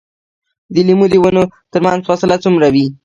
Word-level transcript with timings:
د 0.73 0.75
لیمو 0.87 1.05
د 1.11 1.15
ونو 1.23 1.43
ترمنځ 1.71 2.01
فاصله 2.07 2.35
څومره 2.43 2.67
وي؟ 2.73 2.85